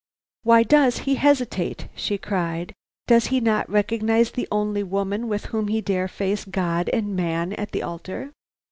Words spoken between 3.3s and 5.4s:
not recognize the only woman